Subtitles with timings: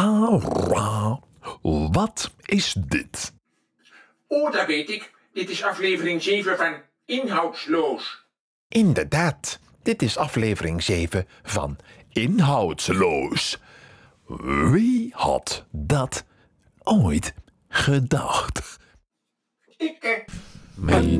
[0.00, 1.20] Ra, ra.
[1.90, 3.32] Wat is dit?
[4.26, 5.12] Oh, dat weet ik.
[5.32, 6.74] Dit is aflevering 7 van
[7.04, 8.26] Inhoudsloos.
[8.68, 11.78] Inderdaad, dit is aflevering 7 van
[12.12, 13.58] Inhoudsloos.
[14.72, 16.24] Wie had dat
[16.82, 17.34] ooit
[17.68, 18.78] gedacht?
[19.76, 21.10] Ik, eh,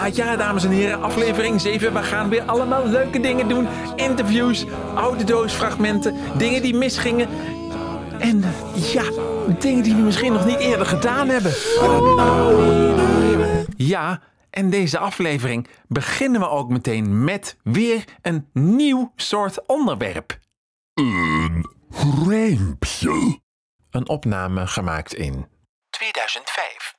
[0.00, 1.92] Ja, ja, dames en heren, aflevering 7.
[1.92, 3.68] We gaan weer allemaal leuke dingen doen.
[3.96, 4.64] Interviews,
[4.94, 7.28] oude doosfragmenten, dingen die misgingen.
[8.18, 9.02] En ja,
[9.58, 11.52] dingen die we misschien nog niet eerder gedaan hebben.
[13.76, 20.38] Ja, en deze aflevering beginnen we ook meteen met weer een nieuw soort onderwerp.
[20.94, 21.66] Een
[22.28, 23.40] rijmpje.
[23.90, 25.46] Een opname gemaakt in
[25.90, 26.94] 2005.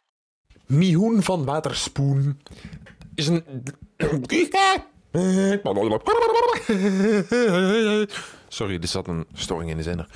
[0.65, 2.41] Mihoen van Waterspoen
[3.21, 3.43] is een.
[8.47, 10.07] Sorry, er zat een storing in de zender.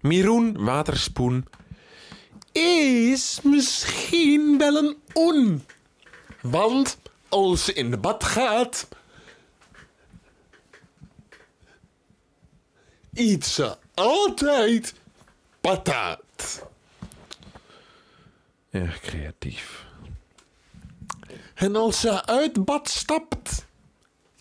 [0.00, 1.46] Miroen Waterspoen
[2.52, 5.64] is misschien wel een on.
[6.40, 8.88] Want als ze in de bad gaat,
[13.12, 14.94] eet ze altijd
[15.60, 16.66] patat.
[18.70, 19.85] Erg creatief.
[21.56, 23.66] En als ze uit bad stapt,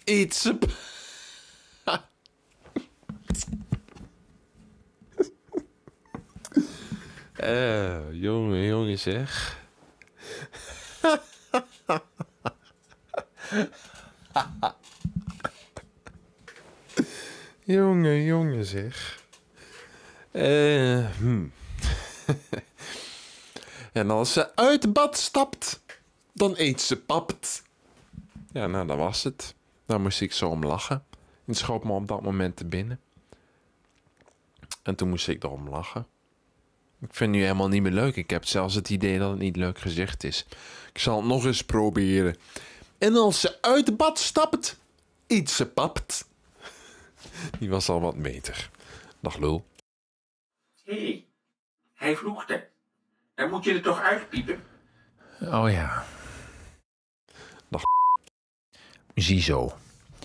[0.03, 0.57] eet ze.
[7.35, 9.59] Eh, jongen, jongen zeg.
[17.63, 19.23] jongen, jongen zeg.
[20.31, 21.45] Eh, hm.
[23.93, 25.83] en als ze uit bad stapt,
[26.35, 27.63] dan eet ze papt.
[28.51, 29.55] Ja, nou, dat was het.
[29.85, 31.05] Daar moest ik zo om lachen.
[31.45, 32.99] Het schoot me op dat moment te binnen.
[34.83, 36.07] En toen moest ik erom lachen.
[37.01, 38.15] Ik vind het nu helemaal niet meer leuk.
[38.15, 40.45] Ik heb zelfs het idee dat het niet leuk gezegd is.
[40.93, 42.35] Ik zal het nog eens proberen.
[42.97, 44.79] En als ze uit bad stapt,
[45.27, 46.29] eet ze papt.
[47.59, 48.69] Die was al wat meter.
[49.19, 49.65] Dag lul.
[50.83, 51.25] hé, hey,
[51.93, 52.67] hij vloekte.
[53.35, 54.63] Dan moet je er toch uitpiepen.
[55.41, 56.05] Oh ja.
[59.15, 59.71] Ziezo.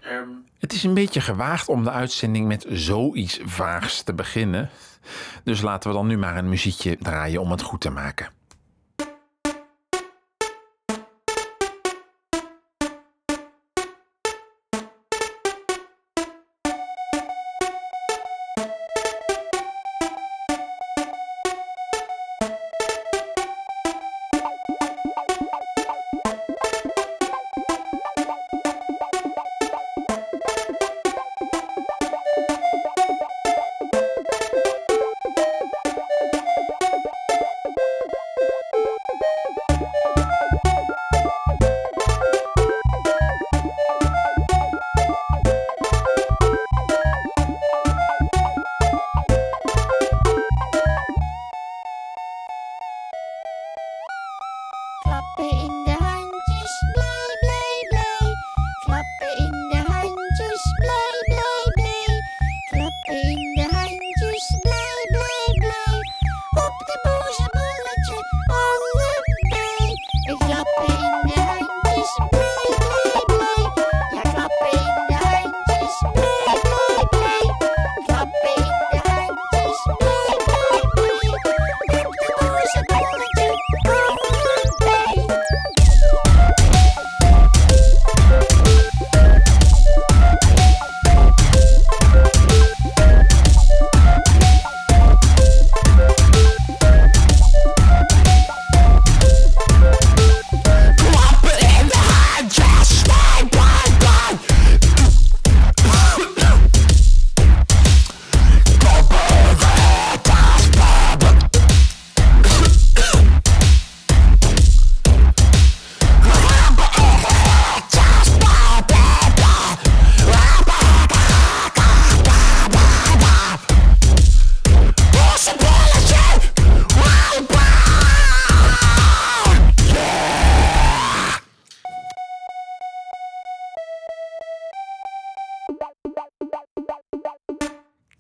[0.02, 0.28] Ehm,
[0.58, 4.70] Het is een beetje gewaagd om de uitzending met zoiets vaags te beginnen.
[5.44, 8.28] Dus laten we dan nu maar een muziekje draaien om het goed te maken.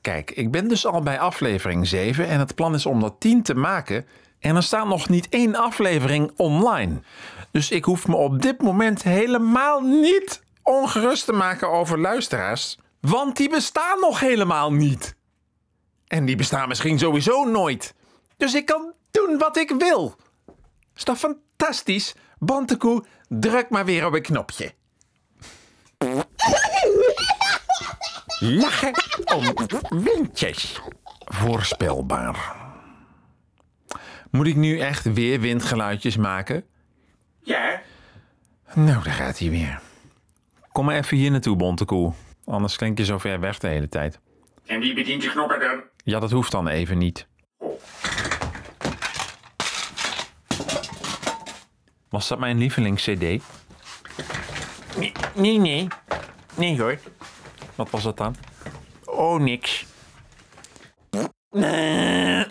[0.00, 3.42] Kijk, ik ben dus al bij aflevering 7 en het plan is om dat 10
[3.42, 4.06] te maken
[4.38, 7.02] En er staat nog niet één aflevering online.
[7.50, 12.78] Dus ik hoef me op dit moment helemaal niet ongerust te maken over luisteraars.
[13.00, 15.16] Want die bestaan nog helemaal niet.
[16.06, 17.94] En die bestaan misschien sowieso nooit.
[18.36, 20.16] Dus ik kan doen wat ik wil.
[20.96, 22.14] Is toch fantastisch?
[22.38, 24.72] Bantekoe, druk maar weer op een knopje.
[28.40, 28.92] Lachen
[29.36, 29.54] om
[30.02, 30.80] windjes.
[31.24, 32.54] Voorspelbaar.
[34.30, 36.64] Moet ik nu echt weer windgeluidjes maken?
[37.42, 37.80] Ja,
[38.74, 39.80] Nou, daar gaat hij weer.
[40.72, 42.12] Kom maar even hier naartoe, Bontekoe.
[42.44, 44.18] Anders klink je zo ver weg de hele tijd.
[44.66, 45.82] en wie bedient de knoppen dan?
[46.04, 47.26] Ja, dat hoeft dan even niet.
[52.08, 53.18] Was dat mijn lievelings-CD?
[54.96, 55.88] Nee, nee, nee.
[56.56, 56.98] Nee hoor.
[57.80, 58.36] Wat was dat dan?
[59.04, 59.86] Oh, niks.
[61.50, 62.46] Nee.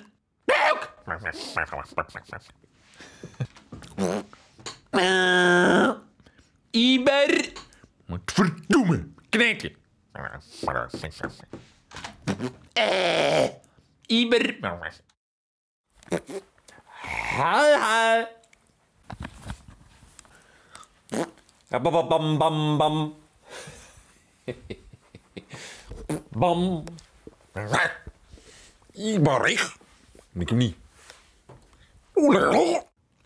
[6.72, 7.52] Iber.
[8.06, 9.08] Wat verdomme.
[9.30, 9.76] Knijtje.
[14.06, 14.58] Iber.
[17.38, 18.28] Ha, ha.
[21.70, 23.16] Ja, Bam, bam, bam, bam.
[26.30, 26.84] Bam.
[28.92, 29.78] Iberig.
[30.34, 30.76] Ik hem niet.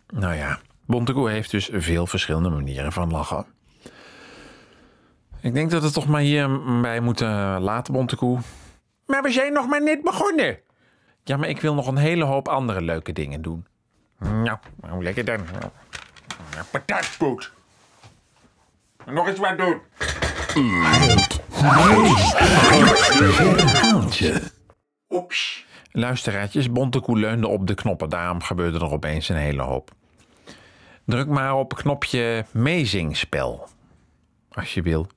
[0.08, 3.46] Nou ja, Bontekoe heeft dus veel verschillende manieren van lachen.
[5.42, 8.40] Ik denk dat we het toch maar hierbij moeten laten, Bontekoe.
[9.06, 10.60] Maar we zijn nog maar net begonnen.
[11.24, 13.66] Ja, maar ik wil nog een hele hoop andere leuke dingen doen.
[14.20, 15.40] Nou, nou lekker dan.
[16.54, 17.52] Ja, Patatpoot.
[19.06, 19.82] Nog eens wat doen.
[25.10, 25.66] Oeps.
[25.92, 28.10] Luisteraartjes, Bontekoe leunde op de knoppen.
[28.10, 29.92] Daarom gebeurde er opeens een hele hoop.
[31.06, 33.68] Druk maar op knopje meezingspel.
[34.50, 35.08] Als je wil.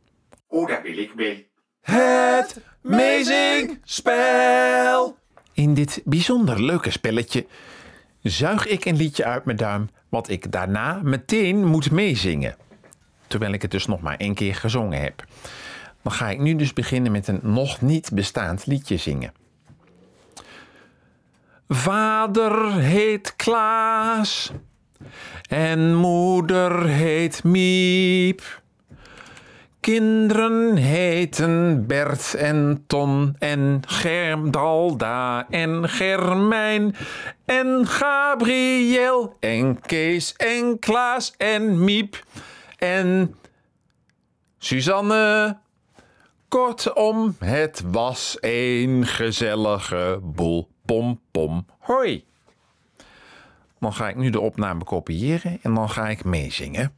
[0.49, 1.37] Oh, dat wil ik wel.
[1.81, 5.17] Het meezingspel.
[5.53, 7.47] In dit bijzonder leuke spelletje
[8.23, 9.89] zuig ik een liedje uit mijn duim...
[10.09, 12.57] wat ik daarna meteen moet meezingen.
[13.27, 15.25] Terwijl ik het dus nog maar één keer gezongen heb.
[16.07, 19.33] Dan ga ik nu dus beginnen met een nog niet bestaand liedje zingen.
[21.69, 24.53] Vader heet Klaas
[25.49, 28.63] en moeder heet Miep.
[29.81, 36.97] Kinderen heten Bert en Ton en Germdalda en Germijn
[37.45, 42.25] en Gabriel en Kees en Klaas en Miep
[42.79, 43.35] en
[44.59, 45.65] Suzanne.
[46.49, 50.69] Kortom, het was een gezellige boel.
[50.85, 52.25] Pom pom hoi.
[53.81, 56.97] Dan ga ik nu de opname kopiëren en dan ga ik meezingen.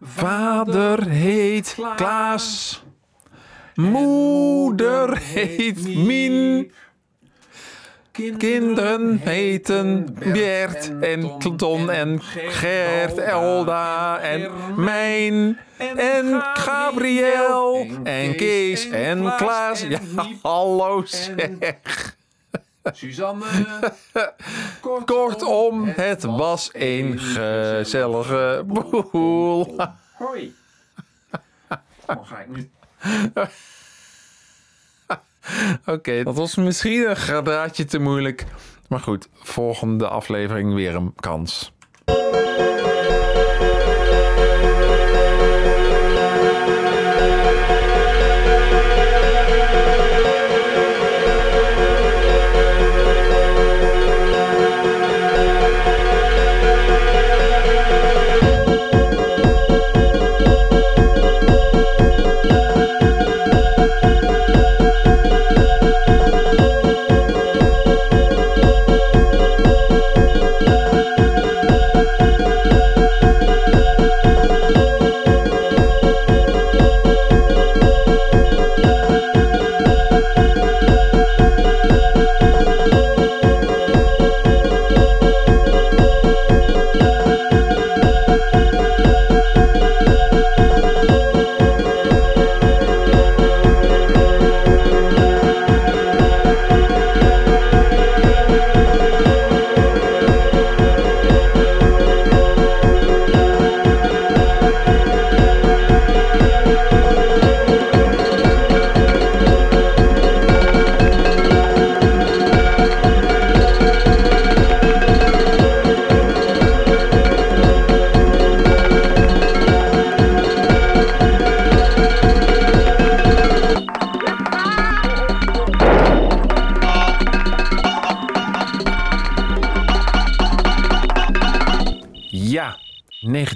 [0.00, 2.82] Vader heet Klaas.
[3.74, 6.72] Moeder heet Mien.
[8.38, 15.58] Kinderen heten Bert en Ton en Gert, Elda en Mijn
[15.96, 19.80] en Gabriel en Kees en Klaas.
[19.88, 20.00] Ja,
[20.42, 22.16] hallo zeg.
[22.92, 23.44] Suzanne.
[25.04, 29.76] Kortom, het was een gezellige boel.
[30.12, 30.54] Hoi.
[32.06, 32.70] Dan ga ik nu...
[35.86, 38.44] Oké, dat was misschien een gradraadje te moeilijk.
[38.88, 41.72] Maar goed, volgende aflevering weer een kans.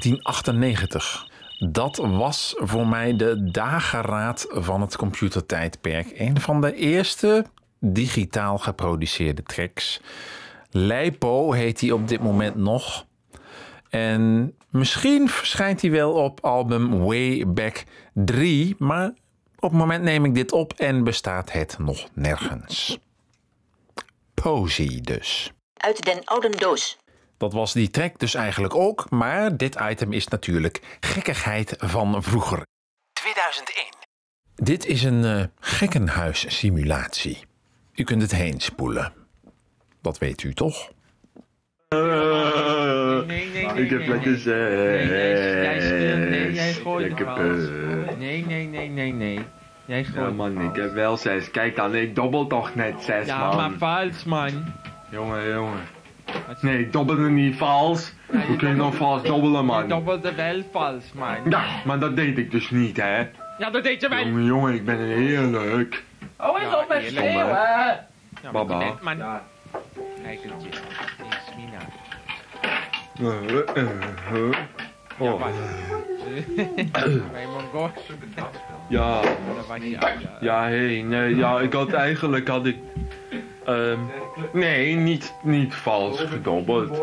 [0.04, 1.28] 1998.
[1.58, 6.18] Dat was voor mij de dageraad van het computertijdperk.
[6.18, 7.44] Een van de eerste
[7.80, 10.00] digitaal geproduceerde tracks.
[10.70, 13.06] Leipo heet hij op dit moment nog.
[13.88, 19.08] En misschien verschijnt hij wel op album Way Back 3, maar
[19.56, 22.98] op het moment neem ik dit op en bestaat het nog nergens.
[24.34, 25.52] Posy dus.
[25.76, 26.98] Uit den oude doos.
[27.44, 32.66] Dat was die track dus eigenlijk ook, maar dit item is natuurlijk gekkigheid van vroeger.
[33.12, 33.86] 2001.
[34.54, 37.44] Dit is een eh, gekkenhuissimulatie.
[37.94, 39.12] U kunt het heen spoelen.
[40.02, 40.90] Dat weet u toch?
[41.88, 42.00] Nee,
[43.26, 43.84] nee, nee.
[43.84, 44.38] Ik heb nee, lekker nee.
[44.38, 45.90] zes.
[45.90, 47.18] Nee, jij, gooit
[48.18, 49.40] Nee, nee, nee, nee, nee.
[49.84, 51.50] Jij Ja gooit man, nog ik heb wel zes.
[51.50, 53.56] Kijk dan, ik dobbel toch net zes Ja, man.
[53.56, 54.72] maar vals, man.
[55.10, 56.02] Jongen, jongen.
[56.60, 58.12] Nee, ik dobbelde niet vals.
[58.32, 59.88] Ja, Hoe kun je nog vals dobbelen Je man?
[59.88, 61.36] dobbelde wel vals, man.
[61.50, 63.18] Ja, maar dat deed ik dus niet hè.
[63.58, 64.18] Ja, dat deed je wel.
[64.24, 66.02] Jongen, jongen, ik ben eerlijk.
[66.38, 67.46] Oh, is op met schreeuwen.
[68.42, 68.78] Ja, Baba.
[68.78, 69.16] net, man.
[70.22, 70.68] Kijk het je.
[70.68, 71.78] Is Mina.
[73.20, 73.82] Eh, eh,
[74.32, 74.56] eh.
[75.18, 75.50] Oh, Wat?
[77.32, 77.90] Bij Mongols.
[78.88, 79.20] ja.
[79.20, 80.12] Dat was je ja.
[80.40, 82.76] Ja, hé, nee, ja, ik had eigenlijk had ik.
[83.66, 83.98] Ehm
[84.52, 86.96] nee, niet, niet vals gedobbeld.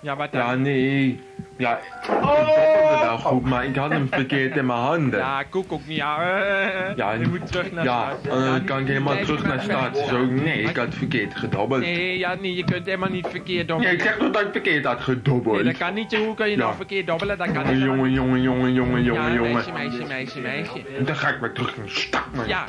[0.00, 0.62] Ja, Ja, dan?
[0.62, 1.20] nee.
[1.56, 5.18] Ja, ik dobbelde wel goed, maar ik had hem verkeerd in mijn handen.
[5.18, 5.96] Ja, koek ook niet.
[5.96, 8.34] Ja, eh, Ja, je moet terug naar Ja, start.
[8.36, 9.96] en dan kan ik helemaal Nee, terug naar start.
[9.96, 11.80] Zo, nee, ik had verkeerd gedobbeld.
[11.80, 13.92] Nee, Nee, ja, nee, je kunt helemaal niet verkeerd dobbelen.
[13.92, 15.64] ik zeg toch dat ik verkeerd had Nee, gedobbeld.
[15.64, 16.16] dat kan niet.
[16.16, 16.62] Hoe kan je Ja.
[16.62, 17.38] nou verkeerd dobbelen?
[17.38, 17.82] Dat kan niet.
[17.82, 19.52] jongen, jongen, jongen, jongen, jongen, Ja, jongen.
[19.52, 20.82] meisje, meisje, meisje, meisje.
[21.04, 22.48] Dan ga ik weer terug naar start, man.
[22.48, 22.64] Ja,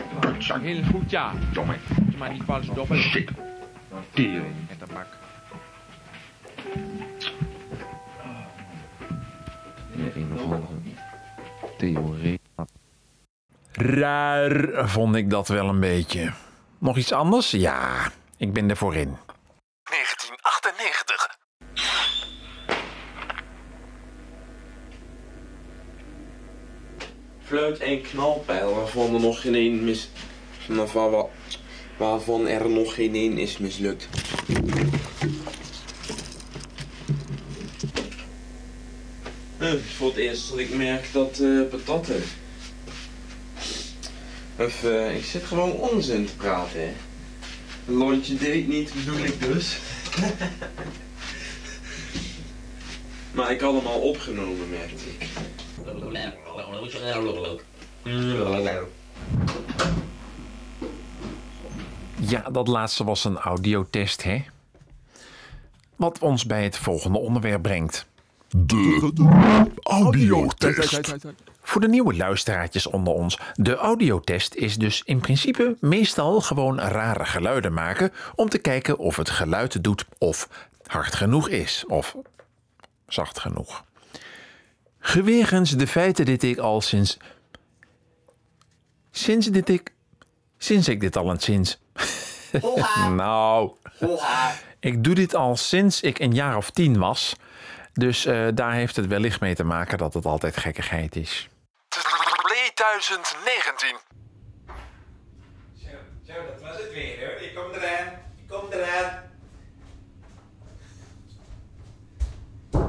[0.62, 1.32] heel goed, ja.
[1.54, 1.60] Je
[2.20, 3.04] maar niet vals dobbelen.
[3.04, 3.30] shit.
[4.14, 4.56] Tering.
[4.70, 5.08] Met de bak.
[11.78, 12.40] Theorie.
[13.72, 16.34] Raar vond ik dat wel een beetje.
[16.78, 17.52] Nog iets anders?
[17.52, 19.18] Ja, ik ben er voor in.
[19.84, 21.38] 1998.
[27.44, 30.10] fluit en knalpijl waarvan er nog geen één mis...
[30.68, 31.28] Waarvan, wa-
[32.00, 34.08] waarvan er nog geen één is mislukt.
[39.58, 42.24] Eh, voor het eerst dat ik merk dat eh patatten...
[44.56, 46.94] Of, eh, ik zit gewoon onzin te praten, hè.
[47.88, 49.77] Een lontje deed niet, bedoel ik dus.
[53.36, 55.27] maar ik had hem al opgenomen, merkte ik.
[62.30, 64.46] Ja, dat laatste was een audiotest, hè?
[65.96, 68.08] Wat ons bij het volgende onderwerp brengt.
[68.48, 69.12] De
[69.84, 71.16] audiotest.
[71.62, 73.40] Voor de nieuwe luisteraartjes onder ons.
[73.54, 79.16] De audiotest is dus in principe meestal gewoon rare geluiden maken om te kijken of
[79.16, 80.50] het geluid doet of
[80.86, 82.16] hard genoeg is of
[83.08, 83.84] zacht genoeg.
[85.00, 87.18] Gewegens de feiten dit ik al sinds.
[89.12, 89.94] Sinds dit ik.
[90.58, 91.80] Sinds ik dit al een sinds.
[93.15, 93.72] nou.
[94.79, 97.36] Ik doe dit al sinds ik een jaar of tien was.
[97.94, 101.50] Dus eh, daar heeft het wellicht mee te maken dat het altijd gekkigheid is.
[101.88, 103.98] 2019.
[105.75, 105.88] Zo,
[106.27, 107.41] zo, dat was het weer hoor.
[107.41, 108.08] Ik kom eraan.
[108.38, 109.27] Ik kom eraan.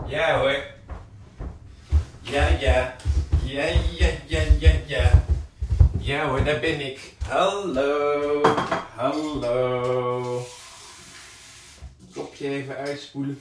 [0.06, 0.56] Ja hoor.
[2.20, 2.96] Ja, ja.
[3.42, 3.64] Ja,
[3.98, 5.10] ja, ja, ja, ja.
[5.98, 7.12] Ja hoor, daar ben ik.
[7.28, 8.42] Hallo.
[9.10, 10.46] Hallo.
[12.14, 13.40] Kopje even uitspoelen.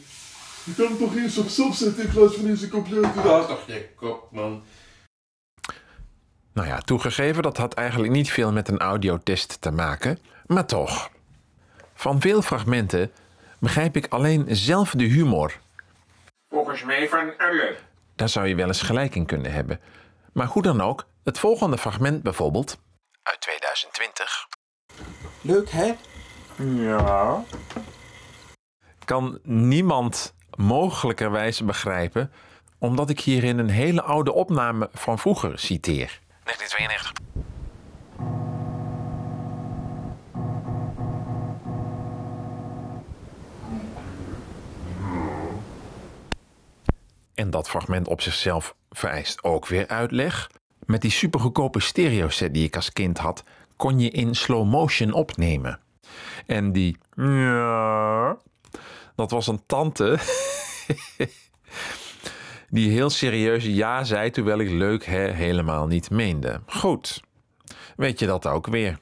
[0.64, 3.24] Je kan toch eerst op stop zetten in plaats van in zijn computer.
[3.24, 4.64] Dat toch je kop, man.
[6.54, 11.10] Nou ja, toegegeven, dat had eigenlijk niet veel met een audiotest te maken, maar toch.
[11.94, 13.12] Van veel fragmenten
[13.60, 15.60] begrijp ik alleen zelf de humor.
[16.50, 17.78] Volgens mij van alle.
[18.16, 19.80] Daar zou je wel eens gelijk in kunnen hebben.
[20.34, 22.78] Maar hoe dan ook, het volgende fragment bijvoorbeeld.
[23.24, 24.48] Uit 2020.
[25.42, 25.94] Leuk, hè?
[26.64, 27.44] Ja.
[29.06, 32.32] kan niemand mogelijkerwijs begrijpen,
[32.78, 36.20] omdat ik hierin een hele oude opname van vroeger citeer.
[36.44, 37.12] 1992.
[47.34, 50.50] En dat fragment op zichzelf vereist ook weer uitleg.
[50.86, 53.44] Met die supergoedkope stereoset die ik als kind had,
[53.80, 55.80] kon je in slow motion opnemen.
[56.46, 58.38] En die ja,
[59.16, 60.18] dat was een tante
[62.72, 66.62] Die heel serieuze ja zei terwijl ik leuk hè helemaal niet meende.
[66.66, 67.24] Goed,
[67.96, 69.00] weet je dat ook weer.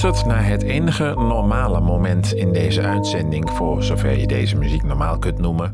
[0.00, 5.18] Luistert naar het enige normale moment in deze uitzending, voor zover je deze muziek normaal
[5.18, 5.70] kunt noemen.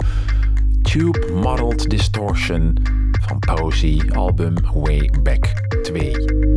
[0.83, 2.77] Tube Modeled Distortion
[3.21, 6.48] van Posey, album Way Back 2.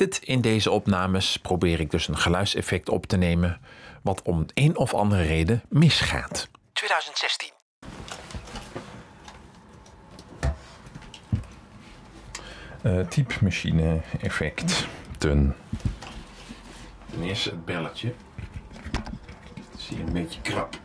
[0.00, 3.60] Het, in deze opnames probeer ik dus een geluidseffect op te nemen
[4.02, 6.48] wat om een of andere reden misgaat.
[6.72, 7.50] 2016.
[12.82, 14.86] Uh, typemachine effect.
[15.18, 15.56] Ten.
[17.10, 18.14] Ten eerste het belletje.
[19.70, 20.78] Dat zie je een beetje krap.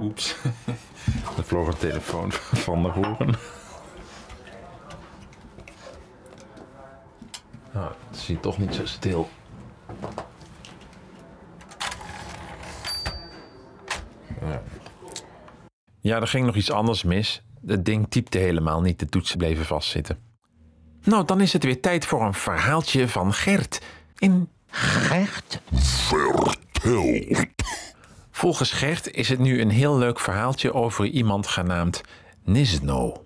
[0.00, 0.36] Oeps.
[1.78, 2.32] Telefoon
[2.66, 3.34] van de horen.
[7.72, 9.28] Nou, het is hier toch niet zo stil.
[14.40, 14.62] Ja.
[16.00, 17.42] ja, er ging nog iets anders mis.
[17.66, 20.18] Het ding typte helemaal niet, de toetsen bleven vastzitten.
[21.02, 23.82] Nou, dan is het weer tijd voor een verhaaltje van Gert.
[24.18, 25.60] In Gert?
[25.72, 27.54] Vertel.
[28.46, 32.00] Volgens Gert is het nu een heel leuk verhaaltje over iemand genaamd
[32.44, 33.24] Nisno.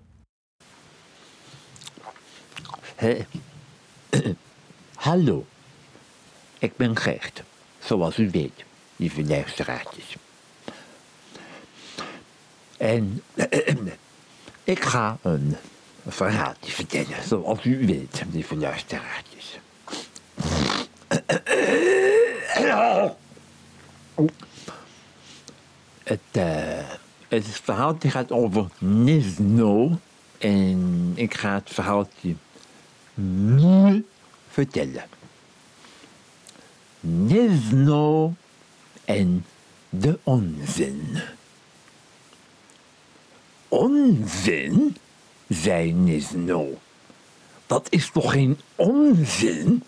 [2.95, 3.25] Hé.
[4.95, 5.45] Hallo,
[6.59, 7.43] ik ben Gert,
[7.79, 8.63] zoals u weet,
[8.95, 10.15] lieve luisteraartjes.
[12.77, 13.23] En
[14.63, 15.55] ik ga een
[16.07, 19.59] verhaaltje vertellen, zoals u weet, lieve luisteraartjes.
[26.03, 26.89] Het, eh,
[27.27, 29.99] het verhaaltje gaat over Nisno.
[30.37, 32.35] En ik ga het verhaaltje
[33.13, 34.05] nu
[34.49, 35.05] vertellen.
[36.99, 38.33] Nisno
[39.05, 39.45] en
[39.89, 41.21] de onzin.
[43.67, 44.95] Onzin,
[45.47, 46.79] zei Nisno.
[47.65, 49.83] Dat is toch geen onzin?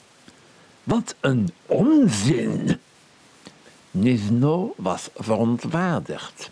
[0.84, 2.80] Wat een onzin!
[3.94, 6.50] Nisno was verontwaardigd.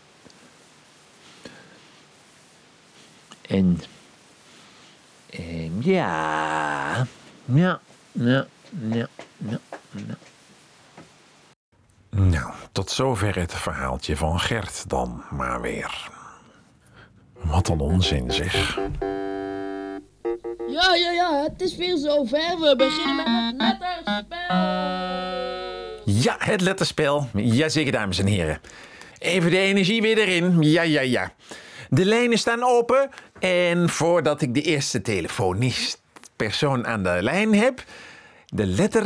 [3.41, 3.81] En,
[5.29, 7.07] en ja,
[7.45, 7.79] ja,
[8.11, 8.47] ja,
[8.89, 9.59] ja, ja,
[9.91, 10.17] ja.
[12.09, 16.09] Nou, tot zover het verhaaltje van Gert dan maar weer.
[17.33, 18.75] Wat een onzin zeg.
[20.67, 22.59] Ja, ja, ja, het is weer zover.
[22.59, 25.60] We beginnen met het spel.
[26.05, 27.29] Ja, het letterspel.
[27.33, 28.61] Jazeker, dames en heren.
[29.19, 30.61] Even de energie weer erin.
[30.61, 31.33] Ja, ja, ja.
[31.89, 33.09] De lijnen staan open.
[33.39, 36.01] En voordat ik de eerste telefonist
[36.35, 37.83] persoon aan de lijn heb...
[38.45, 39.05] de letter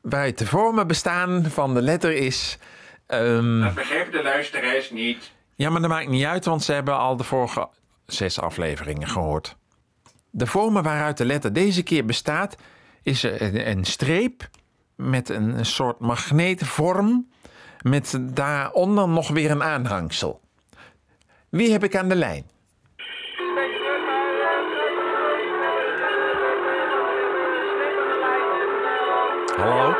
[0.00, 2.58] waaruit de vormen bestaan van de letter is...
[3.06, 3.74] ehm, Dat
[4.12, 5.30] de luisteraars niet.
[5.54, 7.68] Ja, maar dat maakt niet uit, want ze hebben al de vorige
[8.06, 9.56] zes afleveringen gehoord.
[10.30, 12.56] De vormen waaruit de letter deze keer bestaat,
[13.02, 14.48] is een streep
[14.96, 17.30] met een, soort magneetvorm,
[17.80, 20.40] met daaronder nog weer een aanhangsel.
[21.48, 22.44] Wie heb ik aan de lijn?
[29.56, 29.94] Hallo?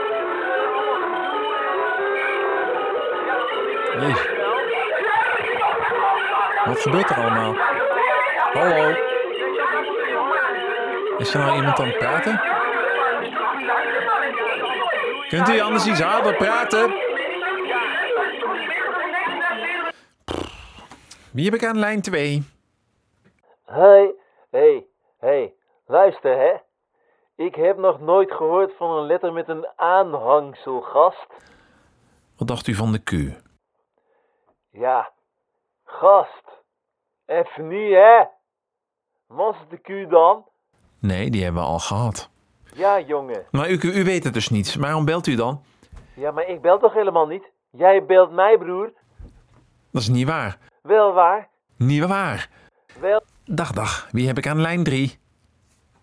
[6.65, 7.55] Wat gebeurt er allemaal?
[8.53, 8.95] Hallo?
[11.19, 12.41] Is er nou iemand aan het praten?
[15.29, 16.91] Kunt u anders iets harder praten?
[21.33, 22.43] Wie heb ik aan lijn 2?
[23.65, 24.15] Hey,
[24.51, 24.87] hey,
[25.19, 25.55] hey,
[25.87, 26.55] luister hè.
[27.45, 31.27] Ik heb nog nooit gehoord van een letter met een aanhangsel, gast.
[32.37, 33.11] Wat dacht u van de Q?
[34.71, 35.13] Ja,
[35.85, 36.45] gast.
[37.27, 38.25] Even niet hè.
[39.27, 40.45] Was het de Q dan?
[41.01, 42.31] Nee, die hebben we al gehad.
[42.77, 43.47] Ja, jongen.
[43.51, 44.75] Maar u, u weet het dus niet.
[44.75, 45.63] Waarom belt u dan?
[46.15, 47.51] Ja, maar ik bel toch helemaal niet?
[47.71, 48.93] Jij belt mij, broer.
[49.93, 50.59] Dat is niet waar.
[50.83, 51.49] Wel waar?
[51.77, 52.49] Niet waar.
[53.01, 53.23] Wel.
[53.45, 54.09] Dag, dag.
[54.11, 55.19] Wie heb ik aan lijn 3?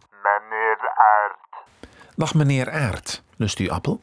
[0.09, 1.65] Meneer Aert.
[2.15, 3.23] Dag, meneer Aert.
[3.37, 3.99] Lust u appel?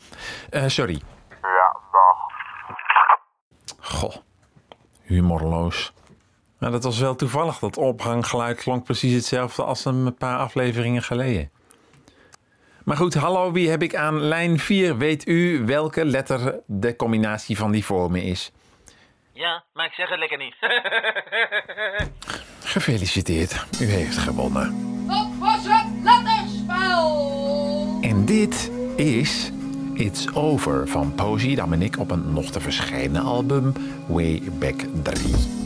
[0.50, 1.02] Eh, sorry.
[1.42, 2.16] Ja, dag.
[3.80, 4.16] Goh,
[5.02, 5.92] humorloos.
[6.58, 7.58] Nou, dat was wel toevallig.
[7.58, 11.50] Dat ophanggeluid klonk precies hetzelfde als een paar afleveringen geleden.
[12.84, 14.96] Maar goed, hallo, wie heb ik aan lijn 4?
[14.96, 18.52] Weet u welke letter de combinatie van die vormen is?
[19.32, 20.54] Ja, maar ik zeg het lekker niet.
[22.74, 24.74] Gefeliciteerd, u heeft gewonnen.
[25.06, 27.98] Dat was het letterspel.
[28.00, 29.50] En dit is
[29.94, 33.72] It's Over van Posy Dominic op een nog te verschijnen album
[34.08, 35.59] Way Back 3.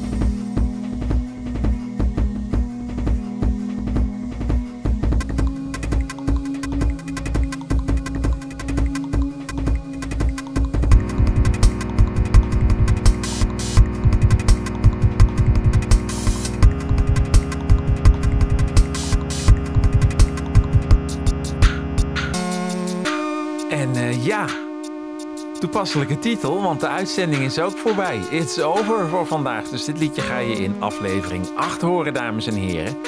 [25.74, 28.18] Toepasselijke titel, want de uitzending is ook voorbij.
[28.18, 29.68] It's over voor vandaag.
[29.68, 33.02] Dus dit liedje ga je in aflevering 8 horen, dames en heren.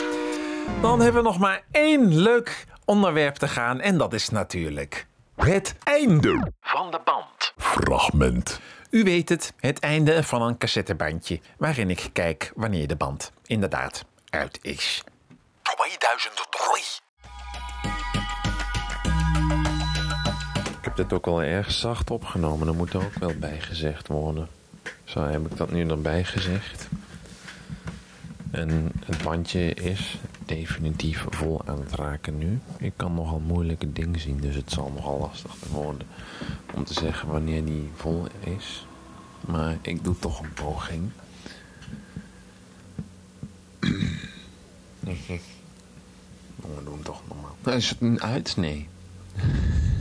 [0.81, 3.81] Dan hebben we nog maar één leuk onderwerp te gaan.
[3.81, 7.53] En dat is natuurlijk het einde van de band.
[7.57, 8.61] Fragment.
[8.91, 11.41] U weet het, het einde van een cassettebandje.
[11.59, 15.05] Waarin ik kijk wanneer de band inderdaad uit is.
[15.63, 17.06] 2003.
[20.97, 22.67] Ik heb dit ook al erg zacht opgenomen.
[22.67, 24.49] Dat moet er ook wel bij gezegd worden.
[25.05, 26.89] Zo heb ik dat nu erbij gezegd.
[28.51, 32.61] En het bandje is definitief vol aan het raken nu.
[32.79, 36.07] Ik kan nogal moeilijke dingen zien, dus het zal nogal lastig worden
[36.75, 38.87] om te zeggen wanneer die vol is.
[39.41, 41.11] Maar ik doe toch een poging.
[46.57, 47.57] We doen toch normaal.
[47.63, 48.57] Nou, Is het een uit?
[48.57, 48.89] Nee.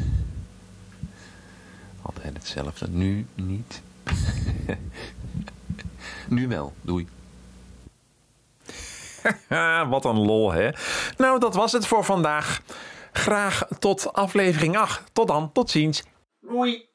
[2.25, 2.89] Altijd hetzelfde.
[2.89, 3.81] Nu niet.
[6.37, 6.73] nu wel.
[6.81, 7.07] Doei.
[9.89, 10.69] Wat een lol, hè?
[11.17, 12.61] Nou, dat was het voor vandaag.
[13.11, 15.03] Graag tot aflevering 8.
[15.13, 16.03] Tot dan, tot ziens.
[16.39, 16.85] Doei.